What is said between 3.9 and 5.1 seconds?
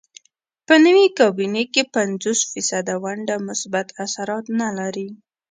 اثرات نه لري.